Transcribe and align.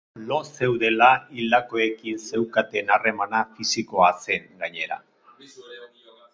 Lo 0.29 0.37
zeudela 0.53 1.09
hildakoekin 1.41 2.23
zeukaten 2.29 2.91
harremana 2.97 3.43
fisikoa 3.59 4.11
zen, 4.25 4.51
gainera. 4.65 5.01